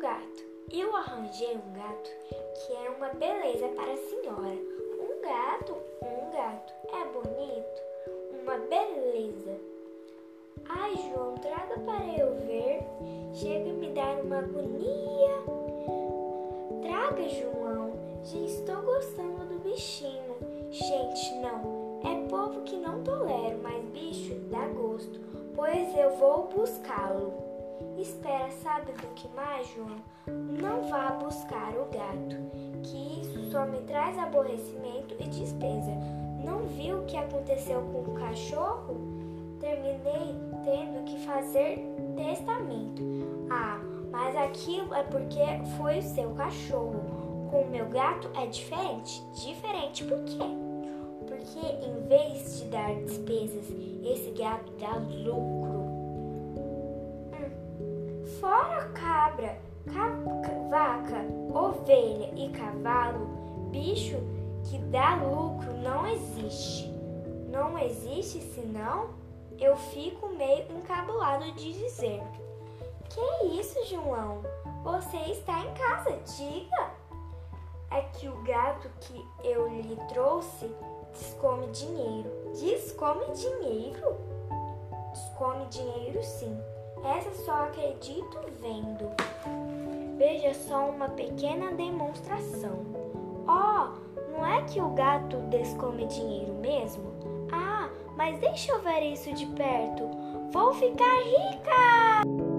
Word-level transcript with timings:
gato. 0.00 0.44
Eu 0.72 0.96
arranjei 0.96 1.54
um 1.54 1.72
gato 1.72 2.10
que 2.54 2.72
é 2.72 2.90
uma 2.90 3.08
beleza 3.10 3.68
para 3.68 3.92
a 3.92 3.96
senhora. 3.96 4.58
Um 4.98 5.20
gato, 5.20 5.76
um 6.02 6.30
gato. 6.30 6.72
É 6.88 7.04
bonito? 7.04 7.82
Uma 8.40 8.56
beleza. 8.58 9.60
Ai, 10.68 10.94
João, 10.96 11.34
traga 11.34 11.78
para 11.80 12.06
eu 12.18 12.34
ver. 12.46 12.80
Chega 13.34 13.70
a 13.70 13.74
me 13.74 13.90
dar 13.90 14.20
uma 14.24 14.38
agonia. 14.38 15.42
Traga, 16.82 17.28
João. 17.28 17.92
Já 18.24 18.38
estou 18.38 18.82
gostando 18.82 19.44
do 19.46 19.58
bichinho. 19.58 20.36
Gente, 20.70 21.34
não. 21.36 22.00
É 22.04 22.28
povo 22.28 22.62
que 22.62 22.76
não 22.76 23.02
tolero, 23.02 23.58
mas 23.62 23.84
bicho 23.86 24.34
dá 24.50 24.66
gosto. 24.68 25.20
Pois 25.54 25.94
eu 25.96 26.16
vou 26.16 26.44
buscá-lo. 26.44 27.49
Espera, 27.98 28.50
sabe 28.62 28.92
do 28.92 29.06
que 29.14 29.28
mais, 29.28 29.68
João? 29.74 29.96
Não 30.26 30.82
vá 30.88 31.10
buscar 31.12 31.72
o 31.74 31.86
gato, 31.86 32.36
que 32.82 33.20
isso 33.20 33.50
só 33.50 33.66
me 33.66 33.78
traz 33.82 34.18
aborrecimento 34.18 35.14
e 35.18 35.24
despesa. 35.24 35.92
Não 36.44 36.60
viu 36.60 36.98
o 36.98 37.04
que 37.04 37.16
aconteceu 37.16 37.82
com 37.82 38.10
o 38.10 38.14
cachorro? 38.14 38.96
Terminei 39.60 40.34
tendo 40.64 41.04
que 41.04 41.18
fazer 41.26 41.78
testamento. 42.16 43.02
Ah, 43.50 43.80
mas 44.10 44.34
aquilo 44.36 44.94
é 44.94 45.02
porque 45.02 45.40
foi 45.76 45.98
o 45.98 46.02
seu 46.02 46.30
cachorro. 46.30 47.48
Com 47.50 47.62
o 47.62 47.70
meu 47.70 47.88
gato 47.88 48.30
é 48.40 48.46
diferente. 48.46 49.22
Diferente 49.32 50.04
por 50.04 50.22
quê? 50.24 50.38
Porque 51.26 51.66
em 51.84 52.08
vez 52.08 52.58
de 52.58 52.64
dar 52.66 52.94
despesas, 52.94 53.66
esse 54.02 54.30
gato 54.30 54.72
dá 54.78 54.94
lucro. 54.96 55.79
Cavalo, 62.80 63.26
bicho 63.70 64.16
que 64.64 64.78
dá 64.78 65.14
lucro 65.16 65.72
não 65.78 66.06
existe. 66.06 66.90
Não 67.48 67.78
existe 67.78 68.40
senão 68.54 69.10
eu 69.58 69.76
fico 69.76 70.28
meio 70.28 70.64
encabulado 70.72 71.52
de 71.52 71.72
dizer. 71.72 72.22
Que 73.08 73.46
isso, 73.58 73.84
João? 73.86 74.42
Você 74.84 75.16
está 75.32 75.64
em 75.64 75.74
casa, 75.74 76.18
diga. 76.36 76.90
É 77.90 78.02
que 78.02 78.28
o 78.28 78.42
gato 78.44 78.88
que 79.00 79.26
eu 79.42 79.68
lhe 79.68 79.96
trouxe 80.08 80.72
descome 81.12 81.66
dinheiro. 81.68 82.30
Descome 82.52 83.24
dinheiro? 83.32 84.16
Descome 85.12 85.66
dinheiro 85.66 86.22
sim. 86.22 86.56
Essa 87.04 87.30
só 87.44 87.64
acredito 87.64 88.38
vendo. 88.60 89.10
Veja 90.16 90.52
só 90.54 90.90
uma 90.90 91.08
pequena 91.08 91.72
demonstração. 91.72 92.84
Oh, 93.46 94.30
não 94.32 94.46
é 94.46 94.62
que 94.62 94.80
o 94.80 94.90
gato 94.90 95.36
descome 95.48 96.06
dinheiro 96.06 96.54
mesmo? 96.54 97.10
Ah, 97.50 97.88
mas 98.16 98.38
deixa 98.38 98.72
eu 98.72 98.80
ver 98.80 99.12
isso 99.12 99.32
de 99.32 99.46
perto. 99.46 100.08
Vou 100.52 100.74
ficar 100.74 101.16
rica! 101.22 102.49